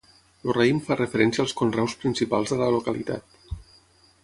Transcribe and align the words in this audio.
El 0.45 0.53
raïm 0.57 0.79
fa 0.87 0.97
referència 0.99 1.43
als 1.43 1.53
conreus 1.61 1.95
principals 2.05 2.55
de 2.55 2.59
la 2.65 2.73
localitat. 2.79 3.39